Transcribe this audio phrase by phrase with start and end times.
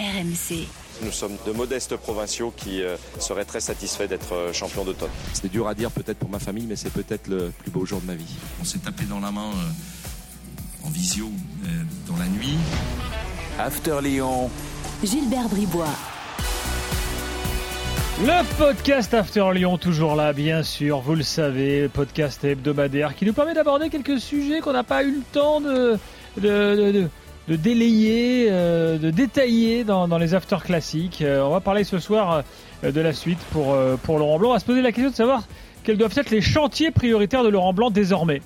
[0.00, 0.66] RMC.
[1.02, 5.10] Nous sommes de modestes provinciaux qui euh, seraient très satisfaits d'être euh, champions d'automne.
[5.34, 8.00] C'est dur à dire peut-être pour ma famille, mais c'est peut-être le plus beau jour
[8.00, 8.34] de ma vie.
[8.60, 11.26] On s'est tapé dans la main euh, en visio
[11.64, 11.68] euh,
[12.08, 12.56] dans la nuit.
[13.58, 14.50] After Lyon.
[15.04, 15.86] Gilbert Bribois.
[18.22, 23.32] Le podcast After Lyon, toujours là, bien sûr, vous le savez, podcast hebdomadaire qui nous
[23.32, 25.98] permet d'aborder quelques sujets qu'on n'a pas eu le temps de,
[26.36, 27.08] de, de, de-
[27.50, 31.20] de délayer, euh, de détailler dans, les After classiques.
[31.20, 32.44] Euh, on va parler ce soir
[32.84, 34.50] euh, de la suite pour, pour Laurent Blanc.
[34.50, 35.42] On va se poser la question de savoir
[35.82, 38.40] quels doivent être les chantiers prioritaires de Laurent Blanc désormais.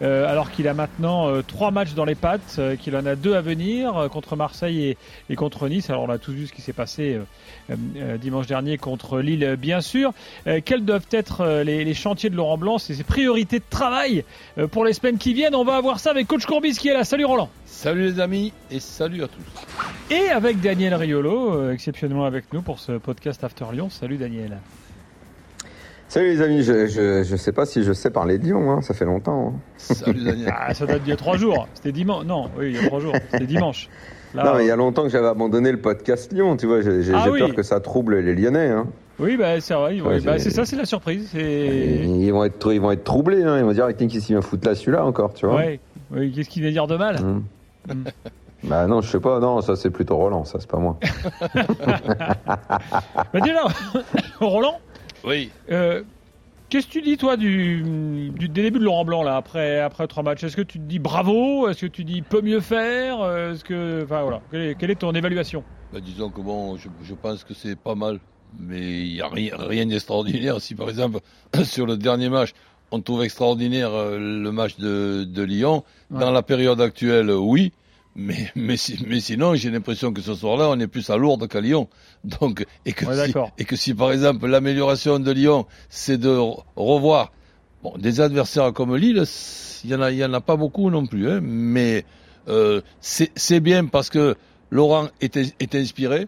[0.00, 3.16] Euh, alors qu'il a maintenant euh, trois matchs dans les pattes, euh, qu'il en a
[3.16, 4.96] deux à venir euh, contre Marseille et,
[5.28, 5.90] et contre Nice.
[5.90, 7.18] Alors on a tous vu ce qui s'est passé
[7.70, 10.12] euh, dimanche dernier contre Lille, bien sûr.
[10.46, 14.24] Euh, quels doivent être les, les chantiers de Laurent Blanc, ses priorités de travail
[14.56, 16.94] euh, pour les semaines qui viennent On va voir ça avec Coach Courbis qui est
[16.94, 17.04] là.
[17.04, 17.50] Salut Roland.
[17.66, 20.14] Salut les amis et salut à tous.
[20.14, 23.90] Et avec Daniel Riolo, euh, exceptionnellement avec nous pour ce podcast After Lyon.
[23.90, 24.58] Salut Daniel.
[26.08, 28.80] Salut les amis, je, je, je sais pas si je sais parler de Lyon, hein,
[28.80, 29.52] ça fait longtemps.
[29.54, 29.60] hein.
[29.76, 30.54] Salut Daniel.
[30.56, 31.68] Ah, ça date d'il y a trois jours.
[31.74, 32.24] C'était dimanche.
[32.24, 33.12] Non, oui, il y a trois jours.
[33.30, 33.90] C'était dimanche.
[34.34, 36.80] Là, non, mais il y a longtemps que j'avais abandonné le podcast Lyon, tu vois,
[36.80, 37.38] j'ai Ah oui.
[37.40, 38.68] peur que ça trouble les Lyonnais.
[38.68, 38.86] Hein.
[39.18, 40.00] Oui, bah, c'est vrai.
[40.00, 41.30] Ouais, bah, c'est ça, c'est la surprise.
[41.34, 43.58] Ils, vont être, ils vont être troublés, hein.
[43.58, 45.56] ils vont dire qu'est-ce qu'il vient foutre là celui-là encore, tu vois.
[45.56, 45.80] Ouais.
[46.10, 47.44] Oui, qu'est-ce qu'il vient dire de mal Hum.
[47.90, 48.04] Hum.
[48.64, 50.98] Bah non, je sais pas, non, ça c'est plutôt Roland, ça c'est pas moi.
[53.32, 53.62] Bah, déjà,
[54.40, 54.78] Roland,
[55.24, 56.02] Oui, euh,
[56.68, 57.82] qu'est-ce que tu dis, toi, du,
[58.30, 60.44] du des débuts de Laurent Blanc, là, après, après trois matchs?
[60.44, 61.68] Est-ce que tu te dis bravo?
[61.68, 63.20] Est-ce que tu dis peut mieux faire?
[63.20, 64.02] Euh, Est-ce que.
[64.04, 64.40] Enfin, voilà.
[64.50, 65.64] Quelle est, quelle est ton évaluation?
[65.92, 68.20] Bah, disons que bon, je, je pense que c'est pas mal,
[68.58, 70.60] mais il n'y a rien, rien d'extraordinaire.
[70.60, 71.18] Si par exemple,
[71.64, 72.50] sur le dernier match,
[72.90, 76.20] on trouve extraordinaire euh, le match de, de Lyon, Ouais.
[76.20, 77.72] dans la période actuelle, oui.
[78.20, 81.46] Mais, mais, si- mais sinon, j'ai l'impression que ce soir-là, on est plus à Lourdes
[81.46, 81.88] qu'à Lyon.
[82.24, 86.28] Donc, et que, Ouais, si, et que si par exemple l'amélioration de Lyon, c'est de
[86.28, 87.30] re- revoir
[87.84, 89.22] bon, des adversaires comme Lille,
[89.84, 92.04] il y en a, y en a pas beaucoup non plus, hein, mais
[92.48, 94.34] euh, c'est bien parce que
[94.72, 96.26] Laurent est, est inspiré.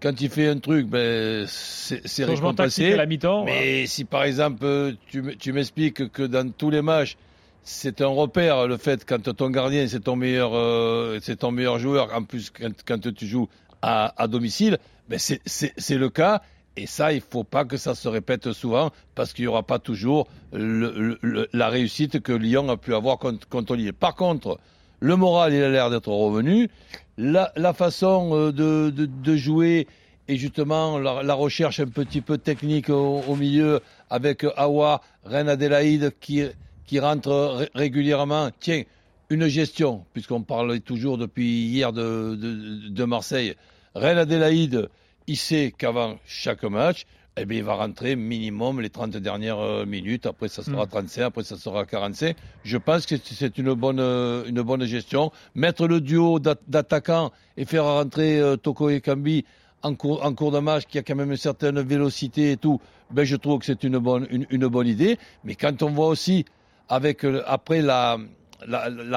[0.00, 2.92] Quand il fait un truc, ben, c'est récompensé.
[2.92, 3.42] à la mi-temps.
[3.44, 3.60] voilà.
[3.60, 7.16] Mais si par exemple tu, tu m'expliques que dans tous les matchs
[7.62, 11.78] c'est un repère le fait quand ton gardien c'est ton meilleur euh, c'est ton meilleur
[11.78, 13.48] joueur en plus quand, tu joues
[13.82, 14.78] à, domicile
[15.08, 16.42] ben c'est le cas
[16.76, 19.78] et ça il faut pas que ça se répète souvent parce qu'il y aura pas
[19.78, 23.92] toujours la réussite que Lyon a pu avoir contre, contre Lille.
[23.92, 24.58] Par contre
[25.00, 26.68] le moral il a l'air d'être revenu
[27.16, 29.86] la, façon euh, de, de, jouer
[30.28, 33.80] et justement la, recherche un petit peu technique au, au milieu
[34.10, 36.44] avec Awa, Reine Adélaïde qui,
[36.92, 38.50] qui rentre ré- régulièrement.
[38.60, 38.82] Tiens,
[39.30, 43.54] une gestion, puisqu'on parle toujours depuis hier de, de, de Marseille.
[43.94, 44.90] Reine Adélaïde,
[45.26, 47.04] il sait qu'avant chaque match,
[47.38, 50.26] eh bien, il va rentrer minimum les 30 dernières euh, minutes.
[50.26, 50.88] Après, ça sera Mm.
[50.90, 52.36] 35, après, ça sera 45.
[52.62, 55.32] Je pense que c'est une bonne, euh, une bonne gestion.
[55.54, 59.46] Mettre le duo d'a- d'attaquants et faire rentrer euh, Toko et Kambi
[59.82, 62.82] en cours, en cours de match, qui a quand même une certaine vélocité et tout,
[63.10, 65.16] ben, je trouve que c'est une bonne, une, une bonne idée.
[65.42, 66.44] Mais quand on voit aussi,
[66.88, 68.18] avec euh, après la,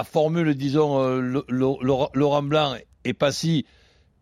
[0.04, 3.66] formule, disons, euh, Laurent Blanc et Passy,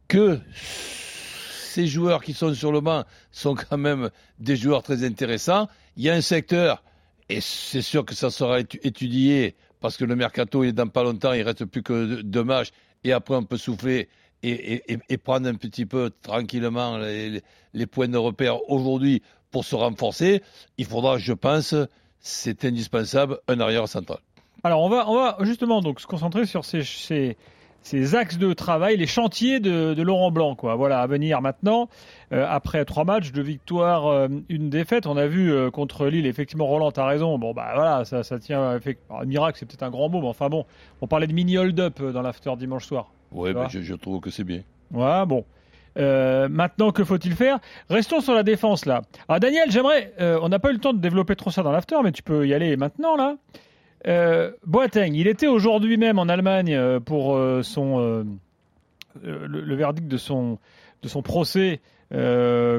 [0.08, 4.10] que ces joueurs qui sont sur le banc sont quand même
[4.40, 5.68] des joueurs très intéressants.
[5.98, 6.84] Il y a un secteur,
[7.30, 11.04] et c'est sûr que ça sera étu- étudié, parce que le mercato est dans pas
[11.04, 12.70] longtemps, il reste plus que deux- matchs,
[13.04, 14.10] et après on peut souffler
[14.44, 19.22] et, prendre un petit peu tranquillement les points de repère aujourd'hui
[19.52, 20.42] pour se renforcer.
[20.78, 21.76] Il faudra, je pense,
[22.24, 24.18] c'est indispensable, un arrière central.
[24.64, 27.36] Alors on va, on va justement donc se concentrer sur ces, ces,
[27.82, 30.76] ces axes de travail, les chantiers de, de Laurent Blanc, quoi.
[30.76, 31.90] Voilà, à venir maintenant.
[32.32, 35.06] Euh, après trois matchs, deux victoires, euh, une défaite.
[35.06, 37.38] On a vu euh, contre Lille, effectivement, Roland, t'as raison.
[37.38, 38.80] Bon, bah voilà, ça, ça tient.
[39.10, 40.66] Un miracle, c'est peut-être un grand mot, mais enfin bon,
[41.02, 43.12] on parlait de mini hold-up dans l'after dimanche soir.
[43.34, 44.62] Oui, Tu vois je, je trouve que c'est bien.
[44.94, 45.44] Ouais, bon.
[45.98, 47.60] Euh, maintenant, que faut-il faire?
[47.90, 49.02] Restons sur la défense là.
[49.28, 51.72] Alors Daniel, j'aimerais, euh, on n'a pas eu le temps de développer trop ça dans
[51.72, 53.36] l'after, mais tu peux y aller maintenant là.
[54.08, 58.26] Euh, Boateng, il était aujourd'hui même en Allemagne euh, pour son
[59.22, 60.58] le, le verdict de son
[61.04, 61.82] de son procès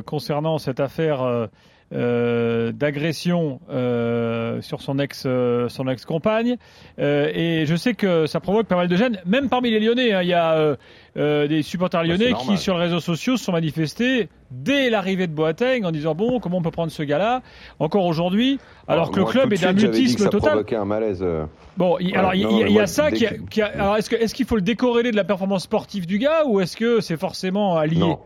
[0.05, 1.49] concernant cette affaire
[1.93, 6.57] euh, d'agression euh, sur son ex euh, son ex compagne
[6.99, 10.23] et je sais que ça provoque pas mal de gêne même parmi les Lyonnais hein.
[10.23, 10.77] il y a
[11.47, 15.85] des supporters lyonnais qui sur les réseaux sociaux se sont manifestés dès l'arrivée de Boateng
[15.85, 17.43] en disant bon comment on peut prendre ce gars-là
[17.79, 18.59] encore aujourd'hui
[18.89, 20.65] alors, que le club est d'un mutisme total.
[20.71, 21.25] un malaise.
[21.77, 24.63] Bon, alors il y, a ça qui, a, alors est-ce que est-ce qu'il faut le
[24.63, 28.19] décorréler de la performance sportive du gars ou est-ce que c'est forcément allié non,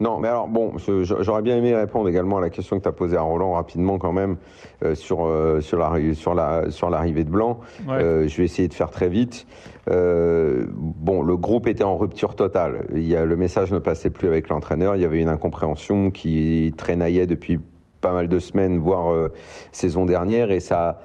[0.00, 3.16] mais alors bon, j'aurais bien aimé répondre également à la question que tu as posée
[3.16, 4.36] à Roland rapidement quand même
[4.84, 7.60] euh, sur euh, sur la sur la sur l'arrivée de Blanc.
[7.88, 9.46] Euh, je vais essayer de faire très vite.
[9.86, 12.86] bon, le groupe était en rupture totale.
[12.94, 14.96] Il y a, le message ne passait plus avec l'entraîneur.
[14.96, 17.58] Il y avait une incompréhension qui traînaillait depuis
[18.00, 19.30] pas mal de semaines, voire
[19.72, 21.00] saison dernière, et ça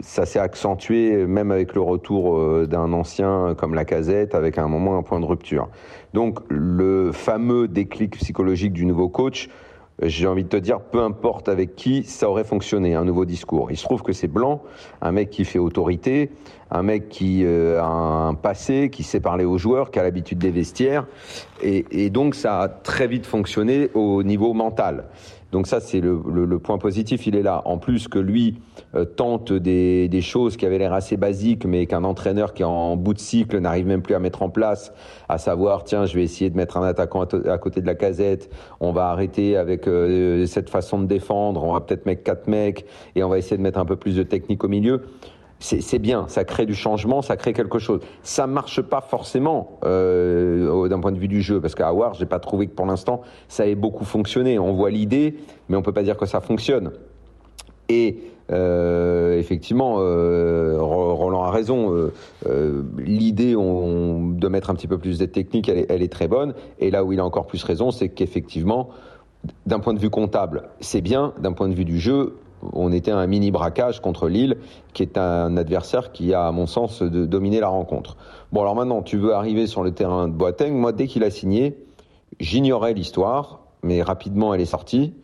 [0.00, 4.68] ça s'est accentué même avec le retour euh, d'un ancien comme la casette, avec un
[4.68, 5.68] moment un point de rupture.
[6.12, 9.48] Donc le fameux déclic psychologique du nouveau coach,
[10.02, 13.70] j'ai envie de te dire, peu importe avec qui, ça aurait fonctionné, un nouveau discours.
[13.70, 14.62] Il se trouve que c'est Blanc,
[15.00, 16.30] un mec qui fait autorité,
[16.70, 20.38] un mec qui euh, a un passé, qui sait parler aux joueurs, qui a l'habitude
[20.38, 21.06] des vestiaires,
[21.62, 25.04] et, et donc ça a très vite fonctionné au niveau mental.
[25.54, 27.62] Donc ça, c'est le, point positif, il est là.
[27.64, 28.60] En plus que lui
[28.96, 32.96] euh, tente des, choses qui avaient l'air assez basiques, mais qu'un entraîneur qui est en
[32.96, 34.92] bout de cycle n'arrive même plus à mettre en place,
[35.28, 38.50] à savoir, tiens, je vais essayer de mettre un attaquant à, côté de la casette,
[38.80, 42.84] on va arrêter avec euh, cette façon de défendre, on va peut-être mettre quatre mecs,
[43.14, 45.02] et on va essayer de mettre un peu plus de technique au milieu
[45.60, 48.00] c'est bien, ça crée du changement, ça crée quelque chose.
[48.22, 52.26] Ça marche pas forcément euh, d'un point de vue du jeu, parce qu'à War, j'ai
[52.26, 54.58] pas trouvé que pour l'instant ça ait beaucoup fonctionné.
[54.58, 55.36] On voit l'idée,
[55.68, 56.92] mais on peut pas dire que ça fonctionne.
[57.88, 58.18] Et
[58.52, 62.10] euh, effectivement, euh, Roland a raison.
[62.98, 66.54] L'idée de mettre un petit peu plus de technique, elle est très bonne.
[66.78, 68.90] Et là où il a encore plus raison, c'est qu'effectivement,
[69.66, 71.32] d'un point de vue comptable, c'est bien.
[71.38, 72.36] D'un point de vue du jeu,
[72.72, 74.56] on était un mini braquage contre Lille,
[74.92, 78.16] qui est un adversaire qui a, à mon sens, de dominer la rencontre.
[78.52, 80.72] Bon, alors maintenant, tu veux arriver sur le terrain de Boateng.
[80.72, 81.76] Moi, dès qu'il a signé,
[82.40, 85.14] j'ignorais l'histoire, mais rapidement, elle est sortie.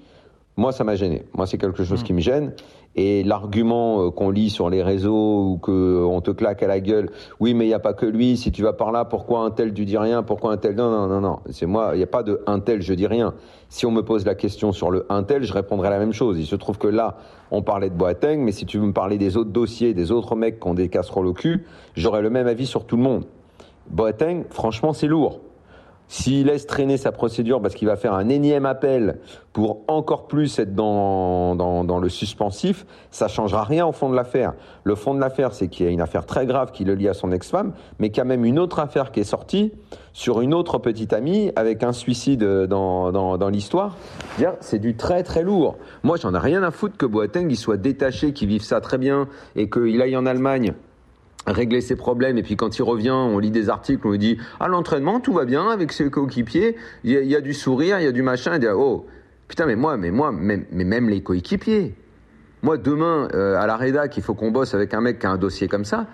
[0.56, 1.24] Moi, ça m'a gêné.
[1.34, 2.04] Moi, c'est quelque chose mmh.
[2.04, 2.52] qui me gêne.
[2.96, 7.10] Et l'argument euh, qu'on lit sur les réseaux ou qu'on te claque à la gueule,
[7.38, 9.50] oui, mais il n'y a pas que lui, si tu vas par là, pourquoi un
[9.50, 10.74] tel tu dis rien, pourquoi un tel...
[10.74, 13.06] Non, non, non, non, c'est moi, il n'y a pas de un tel, je dis
[13.06, 13.34] rien.
[13.68, 16.38] Si on me pose la question sur le un tel, je répondrai la même chose.
[16.38, 17.16] Il se trouve que là,
[17.52, 20.34] on parlait de Boateng, mais si tu veux me parler des autres dossiers, des autres
[20.34, 23.24] mecs qui ont des casseroles au cul, j'aurais le même avis sur tout le monde.
[23.90, 25.40] Boateng, franchement, c'est lourd.
[26.12, 29.20] S'il laisse traîner sa procédure parce qu'il va faire un énième appel
[29.52, 34.54] pour encore plus être dans, dans, le suspensif, ça changera rien au fond de l'affaire.
[34.82, 37.08] Le fond de l'affaire, c'est qu'il y a une affaire très grave qui le lie
[37.08, 39.72] à son ex-femme, mais quand même une autre affaire qui est sortie
[40.12, 43.96] sur une autre petite amie avec un suicide dans, dans, dans l'histoire.
[44.58, 45.76] C'est du très très lourd.
[46.02, 48.98] Moi, j'en ai rien à foutre que Boateng il soit détaché, qu'il vive ça très
[48.98, 50.74] bien et qu'il aille en Allemagne
[51.46, 52.38] régler ses problèmes.
[52.38, 55.32] Et puis quand il revient on lit des articles on lui dit à l'entraînement tout
[55.32, 56.76] va bien avec ses coéquipiers.
[57.04, 59.06] Il y, a du sourire il y a du machin il dit oh
[59.48, 61.94] putain mais moi mais moi mais même les coéquipiers.
[62.62, 65.30] Moi demain euh, à la rédac il faut qu'on bosse avec un mec qui a
[65.30, 66.06] un dossier comme ça.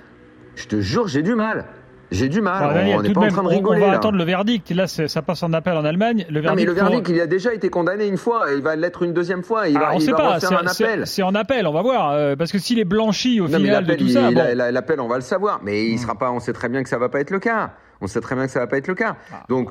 [0.55, 1.67] Je te jure j'ai du mal
[2.11, 2.87] j'ai du mal.
[2.97, 3.83] on n'est pas en train de rigoler.
[3.83, 4.71] On va attendre le verdict.
[4.71, 6.27] Là, ça passe en appel en Allemagne.
[6.29, 8.47] Le verdict, non, mais le verdict, il a déjà été condamné une fois.
[8.55, 9.69] Il va l'être une deuxième fois.
[9.69, 10.35] Il va, on il sait va pas.
[10.35, 11.07] Refaire un appel.
[11.07, 11.67] C'est en appel.
[11.67, 12.13] On va voir.
[12.13, 15.23] Euh, parce que s'il est blanchi au final de tout ça, l'appel, on va le
[15.23, 15.61] savoir.
[15.63, 15.99] Mais il hmm.
[15.99, 16.31] sera pas.
[16.31, 17.73] On sait très bien que ça va pas être le cas.
[18.01, 19.17] On sait très bien que ça va pas être le cas.
[19.33, 19.71] Ah, Donc,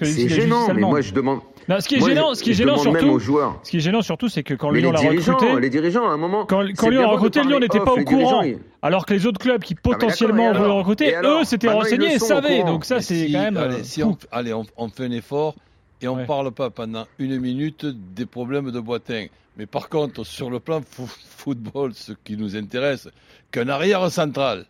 [0.00, 0.72] c'est gênant.
[0.72, 1.40] Mais moi, je demande.
[1.68, 4.42] ce qui est gênant, ce qui est gênant surtout, ce qui est gênant surtout, c'est
[4.42, 7.60] que quand Lyon l'a recruté, les dirigeants, à un moment, quand, Lyon a recruté, Lyon
[7.60, 8.44] n'était pas au courant.
[8.82, 12.64] Alors que les autres clubs qui potentiellement voulaient recruter, eux, s'étaient renseignés et savaient.
[12.64, 13.56] Donc ça, c'est quand même.
[13.56, 15.54] Allez, on, allez, on, fait un effort
[16.00, 19.26] et on ne parle pas pendant une minute des problèmes de Boitin.
[19.56, 23.08] Mais par contre, sur le plan football, ce qui nous intéresse,
[23.50, 24.64] qu'un arrière central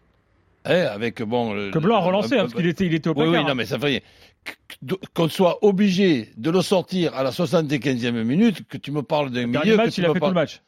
[0.69, 1.71] eh, avec bon.
[1.71, 3.67] Que Blanc a relancé, hein, parce qu'il était, il était au Oui, oui, non, mais
[3.67, 4.00] ça fait rien.
[5.14, 9.47] Qu'on soit obligé de le sortir à la 75e minute, que tu me parles d'un
[9.47, 9.76] milieu.
[9.76, 10.62] Match, il a fait tout le match.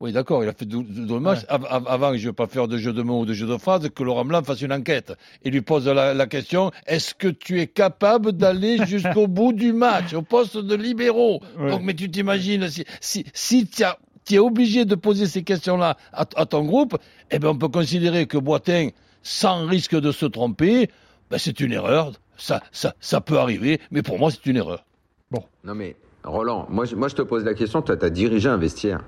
[0.00, 1.40] Oui, d'accord, il a fait tout le match.
[1.48, 3.88] Avant, je ne veux pas faire de jeu de mots ou de jeu de phrases,
[3.88, 7.68] que Laurent Blanc fasse une enquête et lui pose la, question est-ce que tu es
[7.68, 11.40] capable d'aller jusqu'au bout du match, au poste de libéraux?
[11.58, 16.26] Donc, mais tu t'imagines, si, si, si tu es obligé de poser ces questions-là à,
[16.36, 16.98] à, ton groupe,
[17.30, 18.88] eh ben on peut considérer que Boitin
[19.24, 20.88] sans risque de se tromper,
[21.30, 22.12] ben c'est une erreur.
[22.36, 24.84] Ça, ça, ça peut arriver, mais pour moi, c'est une erreur.
[25.30, 25.42] Bon.
[25.64, 27.82] Non, mais Roland, moi, moi je te pose la question.
[27.82, 29.02] Toi, tu as dirigé un vestiaire.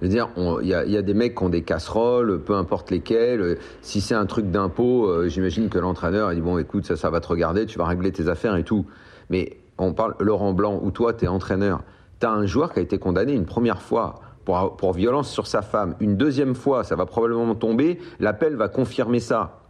[0.00, 2.54] Je veux dire, il y a, y a, des mecs qui ont des casseroles, peu
[2.54, 3.58] importe lesquelles.
[3.80, 7.20] Si c'est un truc d'impôt, euh, j'imagine que l'entraîneur dit bon, écoute, ça, ça va
[7.20, 8.86] te regarder, tu vas régler tes affaires et tout.
[9.30, 11.82] Mais on parle Laurent Blanc ou toi, tu es entraîneur.
[12.20, 15.46] tu as un joueur qui a été condamné une première fois pour, pour violence sur
[15.46, 19.60] sa femme, une deuxième fois, ça va probablement tomber, l'appel va confirmer ça.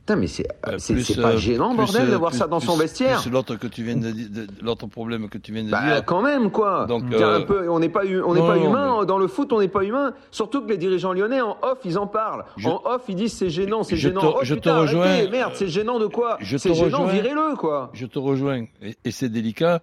[0.00, 0.46] Putain, mais c'est
[0.78, 3.20] c'est- c'est pas euh, gênant, plus, bordel, euh, d'avoir ça dans son vestiaire.
[3.22, 6.04] plus l'autre que tu viens de, de- l'autre problème que tu viens de Bah, dire.
[6.04, 6.86] quand même, quoi.
[6.86, 9.04] Donc, Tiens, euh, un peu, on n'est pas, on n'est pas non, humain.
[9.04, 10.14] Dans le foot, on n'est pas humain.
[10.30, 12.44] Surtout que les dirigeants lyonnais, en off, ils en parlent.
[12.56, 14.20] Je- en off, ils disent c'est gênant, c'est gênant.
[14.20, 15.28] te- oh, je te arrêtez, rejoins.
[15.28, 17.90] Merde, c'est gênant de quoi C'est gênant, virez-le, quoi.
[17.92, 18.62] Je te rejoins.
[18.80, 19.82] Et, et c'est délicat.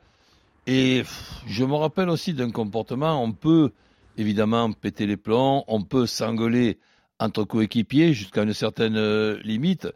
[0.68, 3.22] Et pff, je me rappelle aussi d'un comportement.
[3.22, 3.72] On peut
[4.18, 6.80] évidemment péter les plombs, on peut s'engueuler
[7.20, 9.88] entre coéquipiers jusqu'à une certaine euh, limite.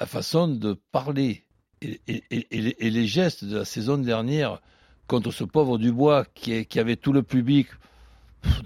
[0.00, 1.44] La façon de parler
[1.82, 2.46] et, et- et-
[2.86, 4.60] et les- gestes de la saison dernière
[5.06, 7.68] contre ce pauvre Dubois qui, avait tout le public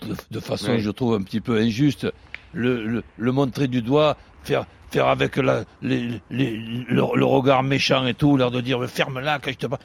[0.02, 0.80] de, de façon, Oui.
[0.80, 2.06] je trouve, un petit peu injuste,
[2.52, 7.62] le, le- le montrer du doigt, faire, faire avec la, les- les- le, le regard
[7.62, 9.82] méchant et tout, l'air de dire ferme-la quand je te parle.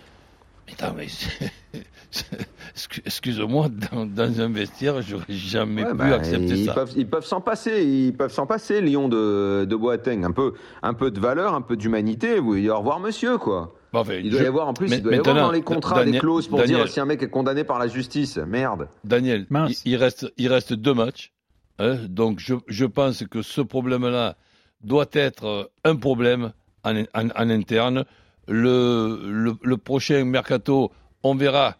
[0.68, 1.08] Mais attends, mais
[3.06, 6.74] excuse-moi, dans, dans un vestiaire, j'aurais jamais Ouais, pu bah, accepter ils ça.
[6.74, 10.24] Peuvent, ils peuvent s'en passer, ils peuvent s'en passer, Lyon de, de Boateng.
[10.24, 12.40] Un peu, un peu de valeur, un peu d'humanité.
[12.40, 13.76] Oui, au revoir, monsieur, quoi.
[13.94, 15.62] Enfin, Il doit je- y avoir, en plus, mais- il doit y avoir dans les
[15.62, 18.38] contrats des Daniel- clauses pour Daniel- dire si un mec est condamné par la justice.
[18.38, 18.90] Merde.
[19.04, 19.82] Daniel, Mince.
[19.86, 21.32] il, il reste, il reste deux matchs.
[21.80, 24.36] hein, donc je, je pense que ce problème-là
[24.82, 26.52] doit être euh, un problème
[26.84, 28.06] en, en- en interne.
[28.48, 30.92] Le, le, le prochain mercato,
[31.24, 31.76] on verra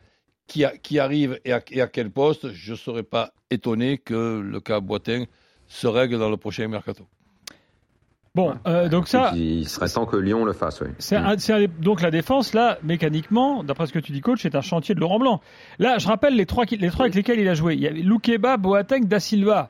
[0.48, 2.52] qui, a- qui arrive et à, et à quel poste.
[2.54, 5.26] Je ne serais pas étonné que le cas Boitin
[5.68, 7.06] se règle dans le prochain mercato.
[8.34, 10.90] Bon, euh, donc ça, il serait temps que Lyon le fasse, oui.
[11.16, 14.62] Un- un- donc la défense là, mécaniquement, d'après ce que tu dis, coach, c'est un
[14.62, 15.40] chantier de Laurent Blanc.
[15.80, 17.76] Là, je rappelle les trois, qui- les trois avec lesquels il a joué.
[17.76, 19.70] Il y avait Loukeba, Boateng, Da Silva.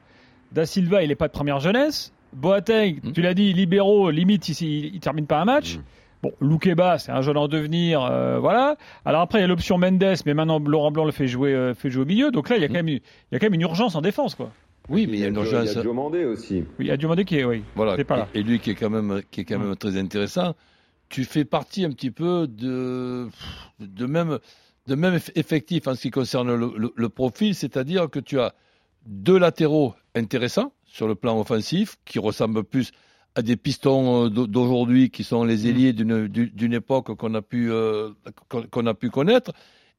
[0.52, 2.12] Da Silva, il n'est pas de première jeunesse.
[2.34, 3.12] Boateng, Mm.
[3.12, 5.76] tu l'as dit, libéraux, limite, il, il, il termine pas un match.
[5.78, 5.82] Mm.
[6.26, 8.78] Bon, Loukeba, c'est un jeune en devenir, euh, voilà.
[9.06, 11.74] Alors après, il y a l'option Mendes, mais maintenant Laurent Blanc le fait jouer, euh,
[11.76, 12.32] fait jouer au milieu.
[12.32, 13.94] Donc là, il y a quand même, une- il y a quand même une urgence
[13.96, 14.52] en défense, quoi.
[14.90, 15.72] Oui, mais il y a une urgence.
[15.72, 16.62] Il y a Joe Mandé aussi.
[16.80, 17.64] Oui, il y a dû demander qui est, oui.
[17.76, 18.04] Voilà.
[18.04, 18.28] Pas là.
[18.34, 20.56] Et, lui qui est quand même, qui est quand même très intéressant.
[21.10, 23.28] Tu fais partie un petit peu de,
[23.80, 24.40] de même,
[24.88, 28.40] de même eff- effectif en ce qui concerne le, le- le profil, c'est-à-dire que tu
[28.40, 28.54] as
[29.06, 32.92] deux latéraux intéressants sur le plan offensif qui ressemblent plus
[33.36, 37.72] à des pistons euh, d'au- d'aujourd'hui qui sont les ailiers d'une époque qu'on a pu
[37.72, 38.12] euh,
[38.72, 39.52] qu'on a pu connaître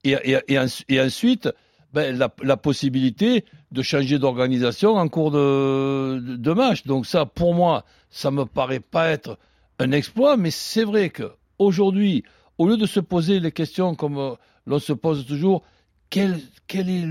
[0.04, 1.48] et, et, et, ens- et ensuite
[1.92, 6.84] ben, la, la possibilité de changer d'organisation en cours de, de, match.
[6.84, 9.38] Donc ça, pour moi, ça me paraît pas être
[9.78, 12.24] un exploit, mais c'est vrai que aujourd'hui,
[12.58, 14.34] au lieu de se poser les questions comme euh,
[14.66, 15.62] l'on se pose toujours,
[16.10, 17.06] quelle, quelle est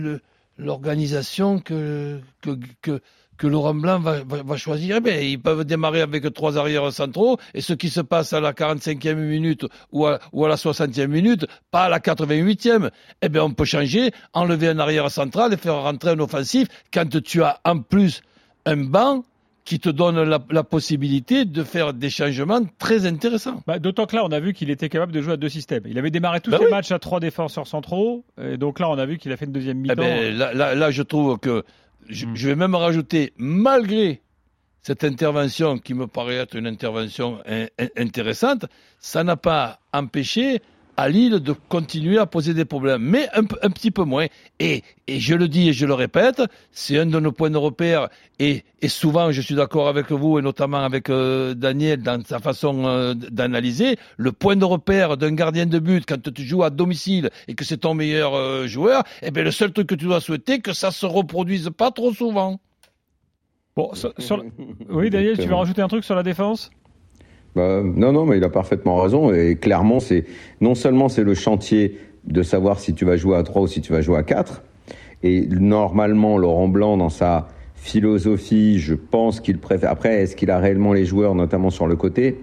[0.58, 3.02] l'organisation que, que, que,
[3.38, 6.92] que Laurent Blanc va, va, va choisir Eh bien, Ils peuvent démarrer avec trois arrières
[6.92, 10.56] centraux, et ce qui se passe à la 45e minute ou à, ou à la
[10.56, 12.90] 60e minute, pas à la 88e.
[13.22, 17.22] Eh bien, on peut changer, enlever un arrière central et faire rentrer un offensif quand
[17.24, 18.22] tu as en plus
[18.66, 19.24] un banc
[19.66, 23.64] qui te donne la, la possibilité de faire des changements très intéressants.
[23.66, 25.82] Bah, D'autant que là, on a vu qu'il était capable de jouer à deux systèmes.
[25.88, 26.72] Il avait démarré tous Bah les oui.
[26.72, 28.24] matchs à trois défenseurs centraux.
[28.40, 29.96] Et donc là, on a vu qu'il a fait une deuxième Eh mi-temps.
[29.96, 31.64] ben, là, là, là, je trouve que
[32.10, 32.36] je, Mm.
[32.36, 34.22] je vais même rajouter, malgré
[34.82, 38.66] cette intervention qui me paraît être une intervention in- in- intéressante,
[39.00, 40.62] ça n'a pas empêché
[40.98, 44.28] à Lille de continuer à poser des problèmes, mais un, petit peu moins.
[44.60, 47.58] Et, et je le dis et je le répète, c'est un de nos points de
[47.58, 48.08] repère.
[48.40, 52.40] Et, et souvent, je suis d'accord avec vous et notamment avec euh, Daniel dans sa
[52.40, 53.98] façon euh, d'analyser.
[54.18, 57.66] Le point de repère d'un gardien de but quand tu joues à domicile et que
[57.66, 60.74] c'est ton meilleur euh, joueur, eh bien, le seul truc que tu dois souhaiter, que
[60.74, 62.60] ça se reproduise pas trop souvent.
[63.76, 64.44] Bon, sur- sur-
[64.90, 66.70] Oui, Daniel, tu veux rajouter un truc sur la défense?
[67.56, 69.32] Bah, non, non, mais il a parfaitement raison.
[69.34, 70.26] Et clairement, c'est
[70.62, 73.82] non seulement c'est le chantier de savoir si tu vas jouer à 3 ou si
[73.82, 74.64] tu vas jouer à 4.
[75.24, 79.90] Et normalement, Laurent Blanc, dans sa philosophie, je pense qu'il préfère.
[79.92, 82.38] Après, est-ce qu'il a réellement les joueurs, notamment sur le côté?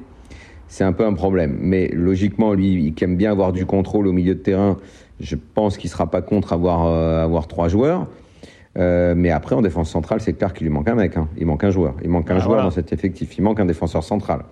[0.68, 1.58] C'est un peu un problème.
[1.60, 4.78] Mais logiquement, lui, il aime bien avoir du contrôle au milieu de terrain.
[5.20, 8.06] Je pense qu'il sera pas contre avoir, euh, avoir trois joueurs.
[8.78, 11.16] Euh, mais après, en défense centrale, c'est clair qu'il lui manque un mec.
[11.18, 11.28] hein.
[11.36, 11.94] Il manque un joueur.
[12.02, 12.62] Il manque un Ah, joueur voilà.
[12.62, 13.36] dans cet effectif.
[13.36, 14.44] Il manque un défenseur central.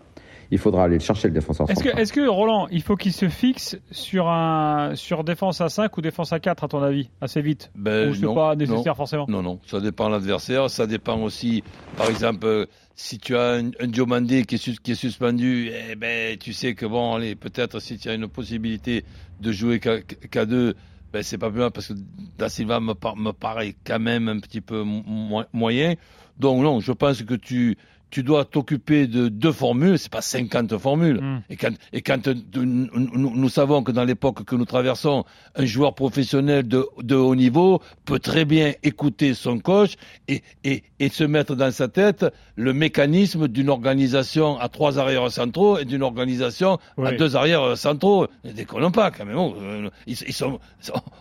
[0.52, 2.02] Il faudra aller le chercher, le défenseur Est-ce que, central.
[2.02, 6.00] est-ce que, Roland, il faut qu'il se fixe sur, un, sur défense à 5 ou
[6.00, 7.71] défense à 4, à ton avis, assez vite?
[7.76, 8.57] Ben, Ou c'est non, pas non.
[8.57, 9.26] nécessaire forcément?
[9.28, 10.69] Non, non, ça dépend de l'adversaire.
[10.69, 11.62] Ça dépend aussi,
[11.97, 12.66] par exemple,
[12.97, 16.52] si tu as un, un Diomandé qui est, sus- qui est suspendu, eh ben, tu
[16.52, 19.04] sais que bon, allez, peut-être si tu as une possibilité
[19.40, 20.75] de jouer qu'à qu'à deux,
[21.12, 21.95] ben, c'est pas plus mal parce que
[22.38, 25.95] Da Silva me, par- me paraît quand même un petit peu mo- moyen.
[26.38, 27.76] Donc non, je pense que tu,
[28.11, 31.21] tu dois t'occuper de deux formules, c'est pas 50 formules.
[31.21, 31.43] Mm.
[31.50, 35.25] Et quand, et quand nous, savons que dans l'époque que nous traversons,
[35.55, 39.95] un joueur professionnel de, de, haut niveau peut très bien écouter son coach
[40.29, 42.26] et, et, et se mettre dans sa tête
[42.57, 48.26] le mécanisme d'une organisation à trois arrières centraux et d'une organisation à deux arrières centraux.
[48.45, 49.37] Ne déconnons pas quand même.
[49.37, 50.59] Oh, euh, ils, sont,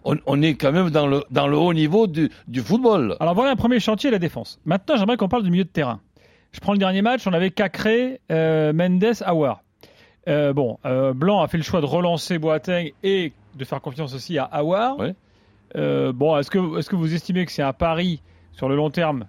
[0.03, 3.15] on, est quand même dans le, dans le haut niveau du, du football.
[3.19, 4.59] Alors voilà un premier chantier, la défense.
[4.65, 6.01] Maintenant, j'aimerais qu'on parle du milieu de terrain.
[6.51, 9.61] Je prends le dernier match, on avait Cacré, euh, Mendes, Awar.
[10.27, 14.13] Euh, bon, euh, Blanc a fait le choix de relancer Boateng et de faire confiance
[14.13, 14.97] aussi à Awar.
[15.75, 18.21] bon, est-ce que, est que vous estimez que c'est un pari
[18.53, 19.25] sur le long terme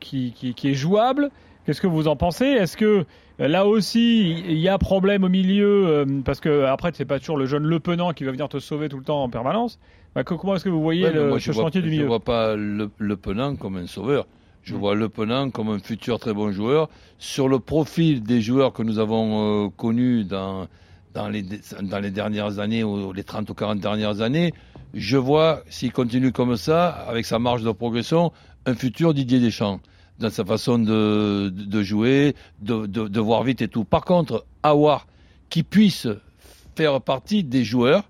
[0.00, 1.30] qui, qui, est jouable?
[1.66, 2.46] Qu'est-ce que vous en pensez?
[2.46, 3.04] Est-ce que
[3.38, 7.46] là aussi il y a problème au milieu parce que après c'est pas toujours le
[7.46, 9.78] jeune Le Penant qui va venir te sauver tout le temps en permanence.
[10.14, 12.56] Bah, comment est-ce que vous voyez le, ce chantier du milieu Je ne vois pas
[12.56, 14.26] le, le Penant comme un sauveur.
[14.68, 16.90] Je vois Le Penant comme un futur très bon joueur.
[17.18, 20.66] Sur le profil des joueurs que nous avons euh, connus dans,
[21.14, 21.42] dans, les,
[21.80, 24.52] dans les dernières années, ou les 30 ou 40 dernières années,
[24.92, 28.30] je vois, s'il continue comme ça, avec sa marge de progression,
[28.66, 29.80] un futur Didier Deschamps
[30.18, 33.84] dans sa façon de, de jouer, de, de, de, voir vite et tout.
[33.84, 35.06] Par contre, avoir
[35.48, 36.06] qui puisse
[36.76, 38.02] faire partie des joueurs,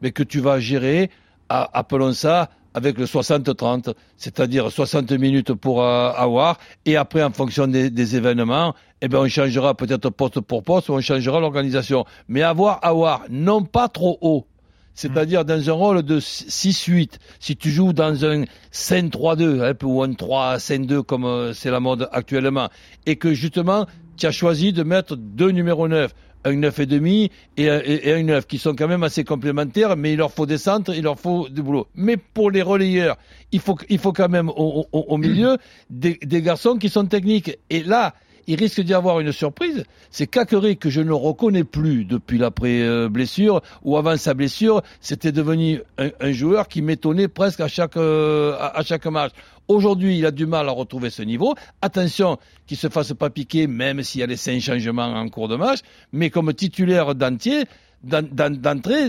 [0.00, 1.10] mais que tu vas gérer,
[1.50, 7.66] appelons ça, avec le 60-30, c'est-à-dire 60 minutes pour euh, avoir, et après, en fonction
[7.66, 12.04] des, événements, eh ben, on changera peut-être poste pour poste, ou on changera l'organisation.
[12.28, 14.46] Mais avoir, avoir, non pas trop haut,
[14.94, 17.12] c'est-à-dire dans un rôle de 6-8.
[17.40, 22.10] Si tu joues dans un 5-3-2, hein, ou un 3-5-2 comme euh, c'est la mode
[22.12, 22.68] actuellement,
[23.06, 23.86] et que justement,
[24.18, 26.14] tu as choisi de mettre deux numéros 9,
[26.46, 30.18] un 9,5 et, et, et un 9 qui sont quand même assez complémentaires, mais il
[30.18, 31.88] leur faut des centres, il leur faut du boulot.
[31.94, 33.16] Mais pour les relayeurs,
[33.52, 35.56] il faut, quand même au, milieu
[35.90, 37.58] des, garçons qui sont techniques.
[37.70, 38.14] Et là,
[38.46, 39.84] il risque d'y avoir une surprise.
[40.10, 45.80] C'est Cacquery que je ne reconnais plus depuis l'après-blessure, ou avant sa blessure, c'était devenu
[45.98, 49.32] un, joueur qui m'étonnait presque à chaque, euh, à chaque match.
[49.68, 51.54] Aujourd'hui, il a du mal à retrouver ce niveau.
[51.82, 55.48] Attention qu'il se fasse pas piquer, même s'il y a les cinq changements en cours
[55.48, 55.80] de match.
[56.12, 57.64] Mais comme titulaire d'entier,
[58.04, 59.08] d'entrée,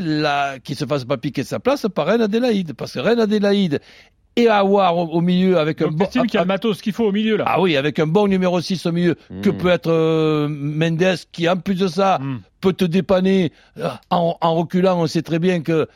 [0.64, 2.74] qui se fasse pas piquer sa place par Reine Adélaïde.
[2.74, 3.80] Parce que Reine Adélaïde
[4.38, 6.06] et avoir au, milieu avec un bon.
[6.06, 7.46] qu'il y a le matos qu'il faut au milieu là.
[7.48, 9.58] Ah oui, avec un bon numéro 6 au milieu que hmm.
[9.58, 12.42] peut être euh, Mendes qui en plus de ça hmm.
[12.62, 15.02] peut te dépanner euh, en, en, reculant.
[15.02, 15.88] On sait très bien que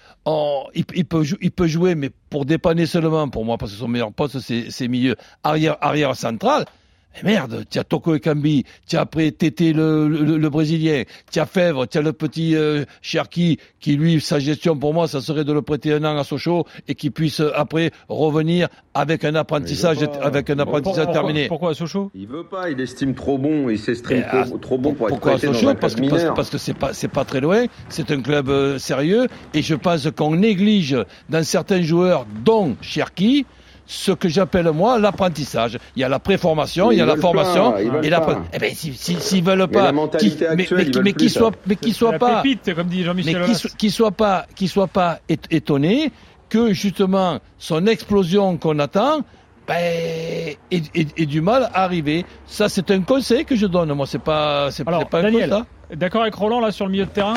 [0.74, 3.87] il, il, peut il peut jouer, mais pour dépanner seulement pour moi parce que son
[3.87, 6.66] meilleur poste c'est milieu arrière arrière central.
[7.15, 11.45] Mais merde, tu as Toko Ekambi, tu as après Tété le, le, Brésilien, tu as
[11.45, 15.43] Fèvre, tu as le petit euh, Cherki qui lui, sa gestion pour moi, ça serait
[15.43, 19.35] de le prêter un an à Sochaux et qui puisse euh, après revenir avec un
[19.35, 21.47] apprentissage, avec un apprentissage terminé.
[21.47, 22.11] Pourquoi à Sochaux?
[22.15, 25.39] Il veut pas, il estime trop bon, il s'estime trop, trop, bon pour pourquoi être
[25.39, 28.50] prêté Sochaux parce, que, parce, que c'est pas c'est pas très loin, c'est un club
[28.50, 30.97] euh, sérieux et je pense qu'on néglige
[31.29, 33.45] dans certains joueurs, dont Cherki,
[33.92, 35.77] ce que j'appelle moi l'apprentissage.
[35.98, 38.25] Il y a la préformation, il y a la formation et la.
[38.54, 40.66] Eh ben, s'ils si, veulent pas, mais,
[41.04, 42.42] mais, qu'ils soient, mais qu'ils soient pas,
[42.74, 46.12] comme dit Jean-Michel mais qu'ils soient pas, qu'ils soient pas étonnés
[46.48, 49.22] que justement son explosion qu'on attend.
[49.68, 52.25] Ben, ait, du mal à arriver.
[52.46, 53.94] Ça, c'est un conseil que je donne.
[53.94, 57.36] Moi, c'est pas, c'est pas Daniel, D'accord avec Roland là sur le milieu de terrain?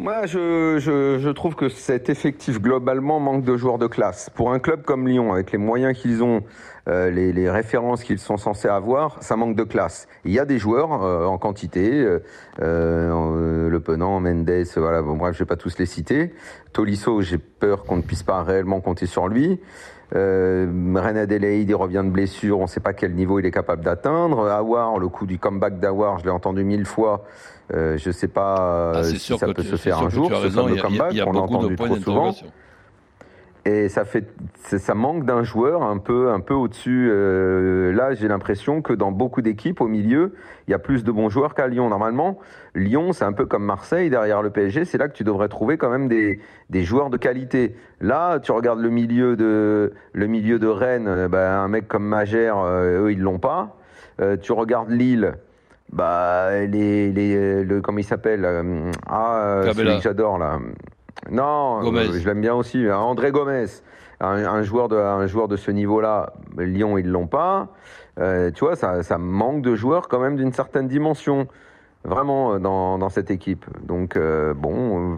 [0.00, 4.30] Moi, je, je, je, trouve que cet effectif globalement manque de joueurs de classe.
[4.30, 6.42] Pour un club comme Lyon, avec les moyens qu'ils ont,
[6.90, 10.08] euh, les, les, références qu'ils sont censés avoir, ça manque de classe.
[10.24, 12.04] Il y a des joueurs euh, en quantité,
[12.60, 16.34] euh, Le Penant, Mendes, voilà, bon bref, je vais pas tous les citer.
[16.72, 19.60] Tolisso, j'ai peur qu'on ne puisse pas réellement compter sur lui.
[20.14, 23.50] Euh, René Adelaide, il revient de blessure, on ne sait pas quel niveau il est
[23.50, 24.48] capable d'atteindre.
[24.48, 27.24] Awar, le coup du comeback d'Awar, je l'ai entendu mille fois.
[27.72, 30.76] Euh, je ne sais pas ah, si ça peut se faire un jour, ce fameux
[30.76, 32.34] comeback, on l'a entendu trop souvent.
[33.66, 37.08] Et ça fait, ça manque d'un joueur un peu, un peu au-dessus.
[37.10, 40.32] Euh, là, j'ai l'impression que dans beaucoup d'équipes au milieu,
[40.66, 41.90] il y a plus de bons joueurs qu'à Lyon.
[41.90, 42.38] Normalement,
[42.74, 44.86] Lyon, c'est un peu comme Marseille derrière le PSG.
[44.86, 47.76] C'est là que tu devrais trouver quand même des, des joueurs de qualité.
[48.00, 51.08] Là, tu regardes le milieu de, le milieu de Rennes.
[51.08, 53.76] Euh, ben, un mec comme Magère, euh, eux, ils l'ont pas.
[54.20, 55.34] Euh, tu regardes Lille.
[55.92, 58.46] Bah, les, les, le, comment il s'appelle
[59.08, 60.60] Ah, celui que j'adore là.
[61.30, 62.86] Non, euh, je l'aime bien aussi.
[62.86, 62.96] Hein.
[62.96, 63.66] André Gomez,
[64.20, 67.68] un, joueur, de, un joueur de ce niveau-là, Lyon, ils l'ont pas.
[68.18, 71.46] Euh, tu vois, ça, ça, manque de joueurs quand même d'une certaine dimension,
[72.04, 73.64] vraiment, euh, dans, dans, cette équipe.
[73.82, 74.18] Donc,
[74.56, 75.16] bon.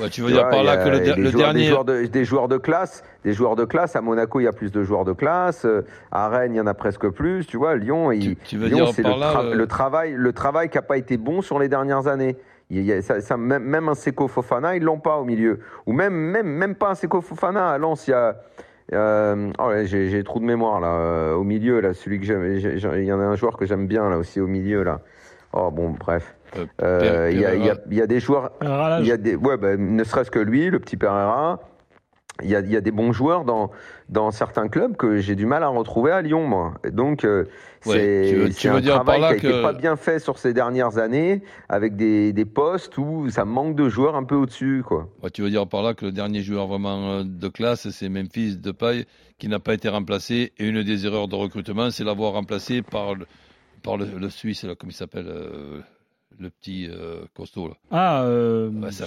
[0.00, 1.60] Ouais, tu veux dire par là que le, le dernier.
[1.60, 3.96] Des joueurs, de, des joueurs, de, classe, des joueurs de classe.
[3.96, 5.66] À Monaco, il y a plus de joueurs de classe.
[6.12, 7.46] À Rennes, il y en a presque plus.
[7.46, 10.98] Tu vois, Lyon, il, tu, Lyon, c'est le, le, travail, le travail qui n'a pas
[10.98, 12.36] été bon sur les dernières années.
[12.70, 15.60] Il y a, ça, ça, même, même, un Seko Fofana, ils l'ont pas au milieu.
[15.86, 17.70] Ou même, même, même pas un Seko Fofana.
[17.70, 18.36] À Lens, il y a.
[18.94, 20.88] Euh, oh, j'ai trou de mémoire là.
[20.88, 22.44] Euh, au milieu, là, celui que j'aime.
[22.44, 25.00] Il y en a un joueur que j'aime bien là aussi au milieu là.
[25.52, 26.34] Oh bon, bref.
[26.56, 28.52] Euh, euh il y, y, y, a des joueurs.
[28.62, 31.60] Il y a des, ouais, bah, ne serait-ce que lui, le petit Pereira.
[32.42, 33.70] Il y, a, il y a, des bons joueurs dans,
[34.08, 36.74] dans certains clubs que j'ai du mal à retrouver à Lyon, moi.
[36.84, 37.44] Et donc, euh,
[37.82, 42.32] c'est un travail qui a été pas bien fait sur ces dernières années, avec des,
[42.32, 45.08] des postes où ça manque de joueurs un peu au-dessus, quoi.
[45.22, 48.08] Ouais, tu veux dire par là que le dernier joueur vraiment euh, de classe, c'est
[48.08, 49.06] Memphis Depay,
[49.38, 50.52] qui n'a pas été remplacé.
[50.58, 53.26] Et une des erreurs de recrutement, c'est l'avoir remplacé par le,
[53.82, 55.26] par le, le Suisse, là, comme il s'appelle.
[55.28, 55.80] Euh,
[56.38, 57.74] le petit euh, costaud là.
[57.90, 59.06] Ah, euh, ouais, ça,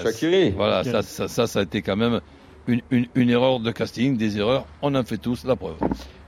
[0.55, 2.19] Voilà, ça, ça, ça, ça a été quand même
[2.67, 5.77] une, erreur de casting, des erreurs, on en fait tous la preuve.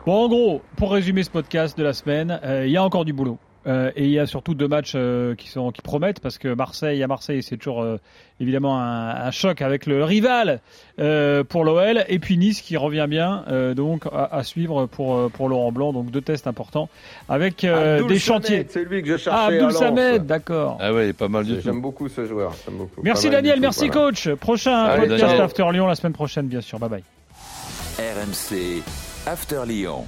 [0.05, 3.05] Bon, en gros, pour résumer ce podcast de la semaine, euh, il y a encore
[3.05, 3.37] du boulot.
[3.65, 6.53] Euh, et il y a surtout deux matchs euh, qui sont qui promettent parce que
[6.53, 7.97] Marseille à Marseille c'est toujours euh,
[8.41, 10.59] évidemment un, un, choc avec le rival
[10.99, 13.45] euh, pour l'OL et puis Nice qui revient bien
[13.75, 16.89] donc à, à, suivre pour pour Laurent Blanc donc deux tests importants
[17.29, 18.65] avec des chantiers.
[18.67, 19.39] C'est lui que je cherchais.
[19.39, 20.77] Ah Abdul Samed, d'accord.
[20.81, 21.61] Ah ouais, pas mal du tout.
[21.61, 22.53] J'aime beaucoup ce joueur.
[22.69, 23.01] Beaucoup.
[23.01, 24.11] Merci Daniel, merci voilà.
[24.11, 24.29] coach.
[24.35, 25.41] Prochain Allez, podcast Daniel.
[25.41, 26.79] After Lyon la semaine prochaine bien sûr.
[26.79, 27.03] Bye bye.
[27.97, 28.81] RMC
[29.25, 30.05] After Lyon.